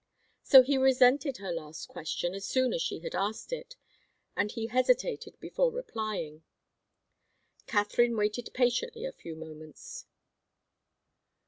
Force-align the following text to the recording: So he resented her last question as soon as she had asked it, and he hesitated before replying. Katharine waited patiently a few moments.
So 0.41 0.63
he 0.63 0.79
resented 0.79 1.37
her 1.37 1.51
last 1.51 1.87
question 1.87 2.33
as 2.33 2.43
soon 2.47 2.73
as 2.73 2.81
she 2.81 3.01
had 3.01 3.13
asked 3.13 3.53
it, 3.53 3.75
and 4.35 4.49
he 4.51 4.65
hesitated 4.65 5.39
before 5.39 5.71
replying. 5.71 6.41
Katharine 7.67 8.17
waited 8.17 8.49
patiently 8.51 9.05
a 9.05 9.11
few 9.13 9.35
moments. 9.35 10.07